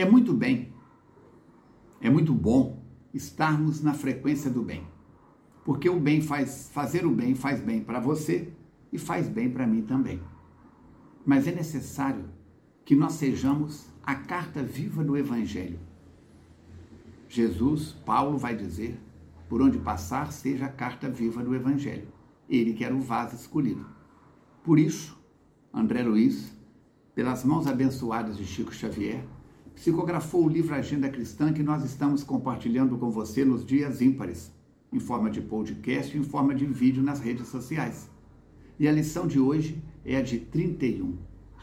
É 0.00 0.04
muito 0.04 0.32
bem, 0.32 0.72
é 2.00 2.08
muito 2.08 2.32
bom 2.32 2.84
estarmos 3.12 3.82
na 3.82 3.92
frequência 3.92 4.48
do 4.48 4.62
bem. 4.62 4.86
Porque 5.64 5.90
o 5.90 5.98
bem 5.98 6.20
faz, 6.20 6.70
fazer 6.72 7.04
o 7.04 7.10
bem 7.10 7.34
faz 7.34 7.60
bem 7.60 7.82
para 7.82 7.98
você 7.98 8.52
e 8.92 8.98
faz 8.98 9.28
bem 9.28 9.50
para 9.50 9.66
mim 9.66 9.82
também. 9.82 10.22
Mas 11.26 11.48
é 11.48 11.52
necessário 11.52 12.26
que 12.84 12.94
nós 12.94 13.14
sejamos 13.14 13.88
a 14.00 14.14
carta 14.14 14.62
viva 14.62 15.02
do 15.02 15.16
Evangelho. 15.16 15.80
Jesus, 17.28 17.90
Paulo 18.06 18.38
vai 18.38 18.54
dizer, 18.54 19.00
por 19.48 19.60
onde 19.60 19.78
passar, 19.78 20.30
seja 20.30 20.66
a 20.66 20.72
carta 20.72 21.10
viva 21.10 21.42
do 21.42 21.56
Evangelho. 21.56 22.06
Ele 22.48 22.72
que 22.72 22.84
era 22.84 22.94
o 22.94 23.00
vaso 23.00 23.34
escolhido. 23.34 23.84
Por 24.62 24.78
isso, 24.78 25.18
André 25.74 26.04
Luiz, 26.04 26.56
pelas 27.16 27.44
mãos 27.44 27.66
abençoadas 27.66 28.36
de 28.36 28.46
Chico 28.46 28.72
Xavier, 28.72 29.24
psicografou 29.78 30.44
o 30.44 30.48
livro 30.48 30.74
Agenda 30.74 31.08
Cristã 31.08 31.52
que 31.52 31.62
nós 31.62 31.84
estamos 31.84 32.24
compartilhando 32.24 32.98
com 32.98 33.12
você 33.12 33.44
nos 33.44 33.64
dias 33.64 34.02
ímpares, 34.02 34.52
em 34.92 34.98
forma 34.98 35.30
de 35.30 35.40
podcast 35.40 36.16
e 36.16 36.18
em 36.18 36.24
forma 36.24 36.52
de 36.52 36.66
vídeo 36.66 37.00
nas 37.00 37.20
redes 37.20 37.46
sociais. 37.46 38.10
E 38.76 38.88
a 38.88 38.92
lição 38.92 39.24
de 39.24 39.38
hoje 39.38 39.80
é 40.04 40.16
a 40.16 40.22
de 40.22 40.40
31. 40.40 41.16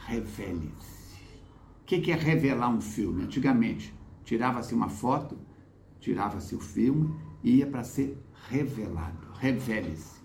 Revele-se. 0.07 1.17
O 1.81 1.85
que 1.85 2.09
é 2.09 2.15
revelar 2.15 2.69
um 2.69 2.79
filme? 2.79 3.23
Antigamente, 3.23 3.93
tirava-se 4.23 4.73
uma 4.73 4.87
foto, 4.87 5.37
tirava-se 5.99 6.55
o 6.55 6.59
filme 6.59 7.13
e 7.43 7.57
ia 7.57 7.67
para 7.67 7.83
ser 7.83 8.17
revelado. 8.47 9.27
Revele-se. 9.39 10.21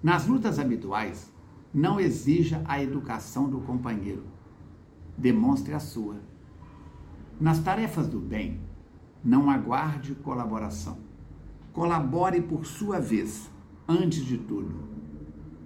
Nas 0.00 0.24
lutas 0.28 0.60
habituais, 0.60 1.32
não 1.74 1.98
exija 1.98 2.62
a 2.64 2.80
educação 2.80 3.50
do 3.50 3.58
companheiro. 3.58 4.22
Demonstre 5.18 5.74
a 5.74 5.80
sua. 5.80 6.32
Nas 7.40 7.58
tarefas 7.58 8.06
do 8.06 8.20
bem, 8.20 8.60
não 9.24 9.50
aguarde 9.50 10.14
colaboração. 10.14 10.98
Colabore 11.72 12.40
por 12.40 12.64
sua 12.64 13.00
vez, 13.00 13.50
antes 13.88 14.24
de 14.24 14.38
tudo. 14.38 14.74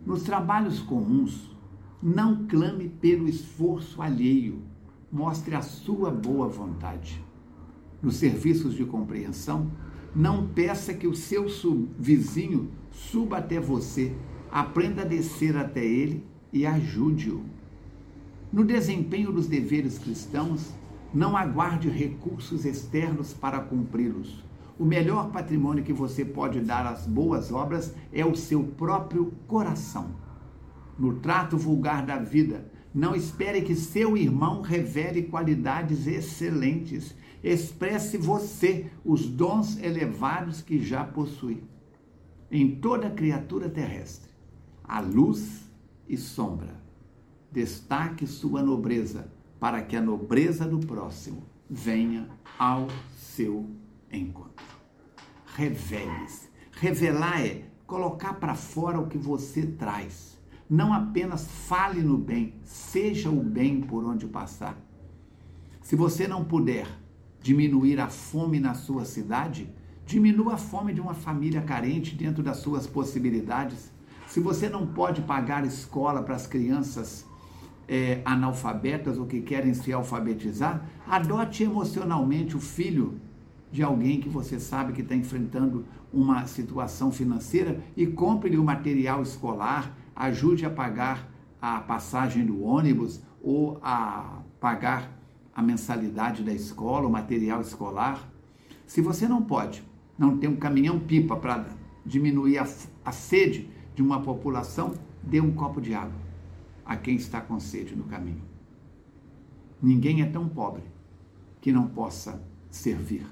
Nos 0.07 0.23
trabalhos 0.23 0.81
comuns, 0.81 1.55
não 2.03 2.47
clame 2.47 2.89
pelo 2.89 3.29
esforço 3.29 4.01
alheio. 4.01 4.63
Mostre 5.13 5.55
a 5.55 5.61
sua 5.63 6.11
boa 6.11 6.49
vontade. 6.49 7.23
Nos 8.03 8.17
serviços 8.17 8.75
de 8.75 8.85
compreensão, 8.85 9.71
não 10.15 10.49
peça 10.49 10.95
que 10.95 11.07
o 11.07 11.15
seu 11.15 11.47
vizinho 11.99 12.71
suba 12.91 13.39
até 13.39 13.61
você 13.61 14.15
aprenda 14.51 15.03
a 15.03 15.05
descer 15.05 15.57
até 15.57 15.85
ele 15.85 16.25
e 16.53 16.65
ajude-o. 16.65 17.43
No 18.51 18.65
desempenho 18.65 19.31
dos 19.31 19.47
deveres 19.47 19.99
cristãos, 19.99 20.73
não 21.13 21.37
aguarde 21.37 21.89
recursos 21.89 22.65
externos 22.65 23.33
para 23.33 23.61
cumpri-los. 23.61 24.45
O 24.79 24.85
melhor 24.85 25.31
patrimônio 25.31 25.83
que 25.83 25.93
você 25.93 26.25
pode 26.25 26.61
dar 26.61 26.87
às 26.87 27.07
boas 27.07 27.51
obras 27.51 27.95
é 28.13 28.25
o 28.25 28.37
seu 28.37 28.63
próprio 28.63 29.33
coração. 29.47 30.15
No 30.99 31.15
trato 31.17 31.57
vulgar 31.57 32.05
da 32.05 32.19
vida, 32.19 32.71
não 32.95 33.15
espere 33.15 33.63
que 33.63 33.75
seu 33.75 34.17
irmão 34.17 34.63
revele 34.63 35.25
qualidades 35.25 36.07
excelentes. 36.07 37.15
Expresse 37.43 38.17
você 38.17 38.91
os 39.05 39.27
dons 39.27 39.79
elevados 39.83 40.63
que 40.63 40.81
já 40.81 41.05
possui. 41.05 41.63
Em 42.51 42.77
toda 42.77 43.11
criatura 43.11 43.69
terrestre, 43.69 44.31
a 44.83 45.01
luz 45.01 45.71
e 46.09 46.17
sombra. 46.17 46.81
Destaque 47.53 48.27
sua 48.27 48.63
nobreza, 48.63 49.31
para 49.59 49.83
que 49.83 49.97
a 49.97 50.01
nobreza 50.01 50.65
do 50.67 50.79
próximo 50.79 51.43
venha 51.69 52.29
ao 52.59 52.89
seu 53.17 53.69
encontro. 54.11 54.67
Revele-se. 55.55 56.49
Revelar 56.73 57.45
é 57.45 57.65
colocar 57.87 58.35
para 58.35 58.55
fora 58.55 59.01
o 59.01 59.09
que 59.09 59.19
você 59.19 59.67
traz. 59.67 60.39
Não 60.69 60.93
apenas 60.93 61.49
fale 61.67 62.03
no 62.03 62.19
bem, 62.19 62.55
seja 62.63 63.31
o 63.31 63.43
bem 63.43 63.81
por 63.81 64.05
onde 64.05 64.27
passar. 64.27 64.77
Se 65.81 65.97
você 65.97 66.29
não 66.29 66.45
puder 66.45 66.87
diminuir 67.41 67.99
a 67.99 68.09
fome 68.09 68.61
na 68.61 68.75
sua 68.75 69.05
cidade, 69.05 69.73
diminua 70.05 70.55
a 70.55 70.59
fome 70.59 70.93
de 70.93 71.01
uma 71.01 71.15
família 71.15 71.63
carente 71.63 72.15
dentro 72.15 72.43
das 72.43 72.59
suas 72.59 72.87
possibilidades. 72.87 73.91
Se 74.27 74.41
você 74.41 74.69
não 74.69 74.87
pode 74.87 75.23
pagar 75.23 75.65
escola 75.65 76.23
para 76.23 76.37
as 76.37 76.47
crianças 76.47 77.27
é, 77.89 78.21
analfabetas 78.25 79.19
ou 79.19 79.27
que 79.27 79.41
querem 79.41 79.73
se 79.73 79.93
alfabetizar, 79.93 80.85
adote 81.07 81.65
emocionalmente 81.65 82.55
o 82.55 82.61
filho 82.61 83.19
de 83.73 83.83
alguém 83.83 84.21
que 84.21 84.29
você 84.29 84.61
sabe 84.61 84.93
que 84.93 85.01
está 85.01 85.15
enfrentando 85.15 85.85
uma 86.13 86.47
situação 86.47 87.11
financeira 87.11 87.83
e 87.97 88.07
compre-lhe 88.07 88.59
o 88.59 88.65
material 88.65 89.23
escolar, 89.23 89.97
ajude 90.15 90.67
a 90.67 90.71
pagar 90.71 91.29
a 91.61 91.81
passagem 91.81 92.45
do 92.45 92.63
ônibus 92.63 93.21
ou 93.43 93.79
a 93.83 94.41
pagar 94.61 95.11
a 95.55 95.63
mensalidade 95.63 96.43
da 96.43 96.53
escola, 96.53 97.07
o 97.07 97.11
material 97.11 97.61
escolar. 97.61 98.29
Se 98.87 99.01
você 99.01 99.27
não 99.27 99.43
pode, 99.43 99.83
não 100.17 100.39
tem 100.39 100.49
um 100.49 100.57
caminhão-pipa 100.57 101.37
para 101.37 101.67
diminuir 102.07 102.59
a, 102.59 102.67
a 103.05 103.13
sede, 103.13 103.69
de 103.95 104.03
uma 104.03 104.21
população, 104.21 104.95
dê 105.23 105.41
um 105.41 105.51
copo 105.51 105.81
de 105.81 105.93
água 105.93 106.28
a 106.89 106.97
quem 106.97 107.17
está 107.17 107.39
com 107.39 107.61
sede 107.61 107.95
no 107.95 108.05
caminho. 108.05 108.43
Ninguém 109.81 110.23
é 110.23 110.27
tão 110.27 110.49
pobre 110.49 110.83
que 111.61 111.71
não 111.71 111.87
possa 111.87 112.43
servir, 112.71 113.27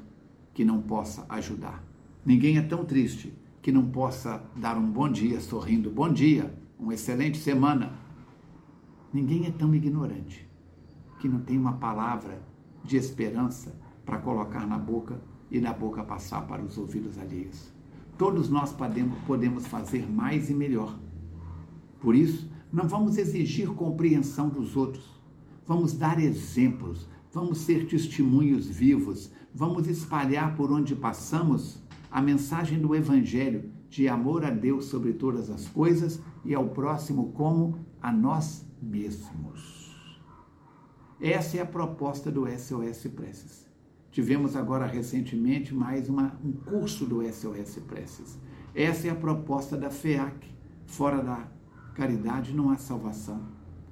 que 0.52 0.62
não 0.62 0.82
possa 0.82 1.24
ajudar. 1.30 1.82
Ninguém 2.24 2.58
é 2.58 2.62
tão 2.62 2.84
triste 2.84 3.32
que 3.62 3.72
não 3.72 3.90
possa 3.90 4.44
dar 4.54 4.76
um 4.76 4.88
bom 4.88 5.10
dia 5.10 5.40
sorrindo, 5.40 5.90
bom 5.90 6.12
dia, 6.12 6.54
uma 6.78 6.92
excelente 6.92 7.38
semana. 7.38 7.94
Ninguém 9.10 9.46
é 9.46 9.50
tão 9.50 9.74
ignorante 9.74 10.46
que 11.18 11.26
não 11.26 11.40
tem 11.40 11.56
uma 11.56 11.72
palavra 11.72 12.42
de 12.84 12.98
esperança 12.98 13.74
para 14.04 14.18
colocar 14.18 14.66
na 14.66 14.78
boca 14.78 15.18
e 15.50 15.60
na 15.60 15.72
boca 15.72 16.04
passar 16.04 16.42
para 16.46 16.62
os 16.62 16.76
ouvidos 16.76 17.18
alheios. 17.18 17.72
Todos 18.18 18.50
nós 18.50 18.72
podemos 18.72 19.66
fazer 19.66 20.08
mais 20.10 20.50
e 20.50 20.54
melhor. 20.54 20.96
Por 22.00 22.14
isso, 22.14 22.48
não 22.72 22.88
vamos 22.88 23.16
exigir 23.16 23.69
compreensão 23.71 24.49
dos 24.49 24.77
outros. 24.77 25.04
Vamos 25.66 25.93
dar 25.93 26.21
exemplos, 26.21 27.09
vamos 27.32 27.59
ser 27.59 27.87
testemunhos 27.87 28.66
vivos, 28.66 29.31
vamos 29.54 29.88
espalhar 29.88 30.54
por 30.56 30.71
onde 30.71 30.94
passamos 30.94 31.82
a 32.10 32.22
mensagem 32.22 32.78
do 32.78 32.94
Evangelho 32.94 33.71
de 33.88 34.09
amor 34.09 34.44
a 34.44 34.50
Deus 34.50 34.87
sobre 34.87 35.12
todas 35.12 35.50
as 35.50 35.66
coisas 35.69 36.21
e 36.44 36.54
ao 36.54 36.69
próximo 36.69 37.32
como 37.32 37.78
a 38.00 38.12
nós 38.12 38.66
mesmos. 38.81 39.94
Essa 41.21 41.59
é 41.59 41.60
a 41.62 41.66
proposta 41.66 42.31
do 42.31 42.47
SOS 42.47 43.06
Preces. 43.15 43.66
Tivemos 44.10 44.54
agora 44.54 44.87
recentemente 44.87 45.75
mais 45.75 46.09
uma, 46.09 46.38
um 46.44 46.53
curso 46.53 47.04
do 47.06 47.22
SOS 47.22 47.78
Preces. 47.87 48.38
Essa 48.75 49.09
é 49.09 49.10
a 49.10 49.15
proposta 49.15 49.77
da 49.77 49.91
FEAC. 49.91 50.54
Fora 50.87 51.22
da 51.22 51.48
caridade 51.96 52.52
não 52.52 52.70
há 52.70 52.76
salvação. 52.76 53.40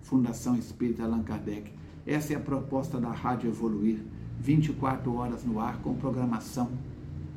Fundação 0.02 0.56
Espírita 0.56 1.02
Allan 1.02 1.22
Kardec. 1.22 1.72
Essa 2.06 2.34
é 2.34 2.36
a 2.36 2.40
proposta 2.40 3.00
da 3.00 3.10
Rádio 3.10 3.48
Evoluir. 3.48 4.04
24 4.38 5.14
horas 5.14 5.42
no 5.42 5.58
ar 5.58 5.78
com 5.80 5.94
programação 5.94 6.70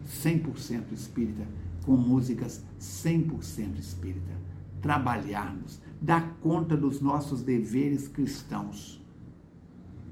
100% 0.05 0.91
espírita, 0.91 1.47
com 1.85 1.95
músicas 1.95 2.65
100% 2.81 3.79
espírita. 3.79 4.33
Trabalharmos, 4.81 5.79
dar 6.01 6.35
conta 6.41 6.75
dos 6.75 6.99
nossos 6.99 7.41
deveres 7.41 8.09
cristãos. 8.09 9.01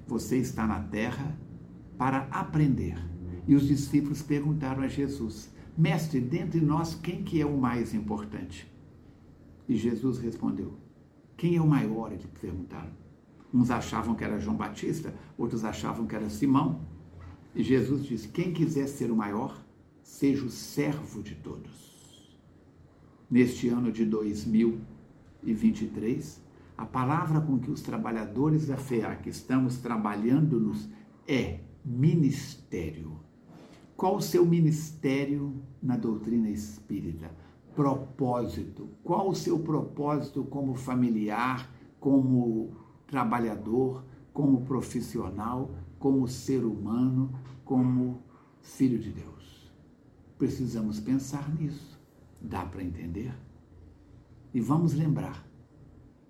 Você 0.07 0.38
está 0.38 0.65
na 0.65 0.80
terra 0.80 1.38
para 1.97 2.27
aprender. 2.31 2.97
E 3.45 3.56
os 3.56 3.68
discípulos 3.68 4.21
perguntaram 4.21 4.83
a 4.83 4.88
Jesus: 4.88 5.50
Mestre, 5.77 6.21
dentre 6.21 6.62
nós, 6.62 6.95
quem 6.95 7.24
que 7.24 7.41
é 7.41 7.45
o 7.45 7.57
mais 7.57 7.94
importante? 7.94 8.74
E 9.67 9.75
Jesus 9.75 10.19
respondeu: 10.19 10.77
Quem 11.35 11.56
é 11.56 11.62
o 11.62 11.67
maior? 11.67 12.12
Eles 12.12 12.27
perguntaram. 12.39 12.94
Uns 13.53 13.69
achavam 13.71 14.15
que 14.15 14.23
era 14.23 14.39
João 14.39 14.57
Batista, 14.57 15.13
outros 15.38 15.63
achavam 15.63 16.06
que 16.06 16.15
era 16.15 16.29
Simão. 16.29 16.81
E 17.56 17.63
Jesus 17.63 18.06
disse: 18.06 18.27
Quem 18.27 18.53
quiser 18.53 18.88
ser 18.88 19.09
o 19.12 19.15
maior, 19.15 19.59
seja 20.03 20.45
o 20.45 20.50
servo 20.50 21.23
de 21.23 21.35
todos. 21.35 21.95
Neste 23.29 23.69
ano 23.69 23.91
de 23.91 24.06
2023, 24.06 26.41
a 26.77 26.85
palavra 26.85 27.41
com 27.41 27.57
que 27.57 27.71
os 27.71 27.81
trabalhadores 27.81 28.68
da 28.68 28.77
FEAC 28.77 29.29
estamos 29.29 29.77
trabalhando-nos 29.77 30.88
é 31.27 31.61
ministério. 31.83 33.19
Qual 33.95 34.18
o 34.18 34.21
seu 34.21 34.45
ministério 34.45 35.56
na 35.81 35.95
doutrina 35.95 36.50
espírita? 36.50 37.31
Propósito. 37.75 38.89
Qual 39.04 39.30
o 39.30 39.36
seu 39.36 39.60
propósito 39.60 40.44
como 40.45 40.75
familiar, 40.75 41.69
como 42.00 42.72
trabalhador, 43.06 44.04
como 44.33 44.62
profissional, 44.62 45.72
como 46.00 46.27
ser 46.27 46.66
humano, 46.66 47.31
como 47.63 48.22
filho 48.62 49.00
de 49.00 49.12
Deus. 49.12 49.72
Precisamos 50.38 51.00
pensar 51.00 51.50
nisso. 51.54 51.98
Dá 52.42 52.66
para 52.66 52.83
entender? 52.83 53.33
E 54.54 54.60
vamos 54.60 54.94
lembrar: 54.94 55.45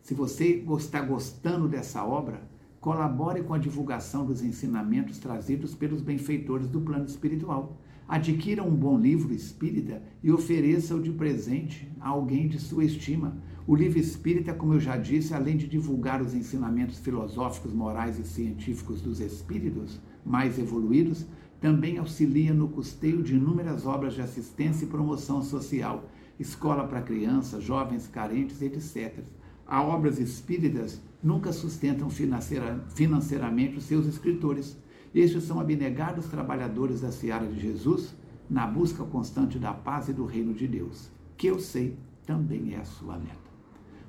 se 0.02 0.14
você 0.14 0.64
está 0.78 1.02
gostando 1.02 1.68
dessa 1.68 2.06
obra, 2.06 2.48
colabore 2.86 3.42
com 3.42 3.56
a 3.56 3.58
divulgação 3.58 4.28
dos 4.28 4.44
ensinamentos 4.44 5.18
trazidos 5.18 5.74
pelos 5.74 6.04
benfeitores 6.04 6.68
do 6.68 6.80
plano 6.80 7.06
espiritual. 7.06 7.82
Adquira 8.08 8.62
um 8.62 8.76
bom 8.76 8.96
livro 8.96 9.34
espírita 9.34 10.04
e 10.22 10.32
ofereça-o 10.32 11.02
de 11.02 11.10
presente 11.10 11.92
a 12.00 12.10
alguém 12.10 12.48
de 12.48 12.60
sua 12.60 12.84
estima. 12.84 13.42
O 13.66 13.76
livro 13.76 13.98
espírita, 13.98 14.54
como 14.54 14.76
eu 14.76 14.80
já 14.80 14.98
disse, 14.98 15.34
além 15.34 15.58
de 15.58 15.68
divulgar 15.68 16.22
os 16.22 16.36
ensinamentos 16.36 17.00
filosóficos, 17.00 17.74
morais 17.74 18.20
e 18.20 18.24
científicos 18.24 19.02
dos 19.02 19.20
espíritos 19.20 20.00
mais 20.24 20.60
evoluídos, 20.60 21.26
também 21.60 21.98
auxilia 21.98 22.54
no 22.54 22.68
custeio 22.68 23.24
de 23.24 23.34
inúmeras 23.34 23.88
obras 23.88 24.14
de 24.14 24.22
assistência 24.22 24.86
e 24.86 24.90
promoção 24.90 25.42
social, 25.42 26.08
escola 26.40 26.88
para 26.88 27.02
crianças, 27.02 27.64
jovens 27.64 28.08
carentes, 28.08 28.62
etc. 28.62 29.24
As 29.68 29.84
obras 29.84 30.20
espíritas 30.20 31.02
nunca 31.24 31.52
sustentam 31.52 32.10
financeiramente 32.10 33.78
os 33.78 33.86
seus 33.86 34.06
escritores 34.06 34.78
estes 35.16 35.46
são 35.46 35.62
abnegados 35.62 36.26
trabalhadores 36.26 37.00
da 37.00 37.10
seara 37.10 37.48
de 37.48 37.58
Jesus 37.58 38.14
na 38.50 38.68
busca 38.68 39.02
constante 39.06 39.58
da 39.58 39.74
paz 39.74 40.10
e 40.10 40.14
do 40.14 40.26
reino 40.26 40.54
de 40.54 40.68
Deus, 40.68 41.10
que 41.38 41.48
eu 41.48 41.58
sei 41.58 41.98
também 42.26 42.74
é 42.74 42.80
a 42.80 42.84
sua 42.84 43.18
meta. 43.18 43.46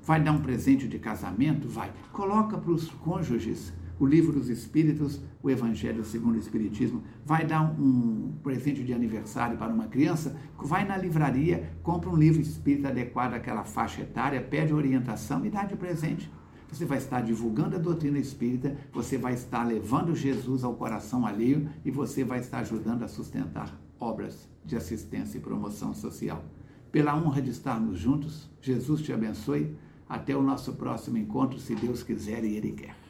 Vai 0.03 0.21
dar 0.21 0.33
um 0.33 0.41
presente 0.41 0.85
de 0.85 0.99
casamento? 0.99 1.69
Vai. 1.69 1.93
Coloca 2.11 2.57
para 2.57 2.71
os 2.71 2.89
cônjuges 2.89 3.71
o 3.99 4.05
livro 4.05 4.31
dos 4.31 4.49
Espíritos, 4.49 5.21
o 5.41 5.49
Evangelho 5.49 6.03
segundo 6.03 6.35
o 6.35 6.39
Espiritismo. 6.39 7.03
Vai 7.25 7.45
dar 7.45 7.61
um 7.61 8.33
presente 8.43 8.83
de 8.83 8.93
aniversário 8.93 9.57
para 9.57 9.73
uma 9.73 9.87
criança? 9.87 10.35
Vai 10.57 10.85
na 10.85 10.97
livraria, 10.97 11.71
compra 11.83 12.09
um 12.09 12.15
livro 12.15 12.41
espírita 12.41 12.89
adequado 12.89 13.33
àquela 13.33 13.63
faixa 13.63 14.01
etária, 14.01 14.41
pede 14.41 14.73
orientação 14.73 15.45
e 15.45 15.49
dá 15.49 15.63
de 15.63 15.75
presente 15.75 16.29
você 16.69 16.85
vai 16.85 16.97
estar 16.97 17.21
divulgando 17.21 17.75
a 17.75 17.79
doutrina 17.79 18.19
espírita, 18.19 18.75
você 18.91 19.17
vai 19.17 19.33
estar 19.33 19.63
levando 19.63 20.13
Jesus 20.13 20.63
ao 20.63 20.75
coração 20.75 21.25
alheio 21.25 21.69
e 21.85 21.89
você 21.89 22.23
vai 22.23 22.39
estar 22.39 22.59
ajudando 22.59 23.03
a 23.03 23.07
sustentar 23.07 23.79
obras 23.99 24.47
de 24.65 24.75
assistência 24.75 25.37
e 25.37 25.41
promoção 25.41 25.93
social. 25.93 26.43
Pela 26.91 27.15
honra 27.15 27.41
de 27.41 27.51
estarmos 27.51 27.97
juntos, 27.97 28.49
Jesus 28.61 29.01
te 29.01 29.13
abençoe. 29.13 29.75
Até 30.09 30.35
o 30.35 30.41
nosso 30.41 30.73
próximo 30.73 31.17
encontro, 31.17 31.59
se 31.59 31.75
Deus 31.75 32.01
quiser 32.01 32.43
e 32.45 32.55
Ele 32.55 32.71
quer. 32.71 33.06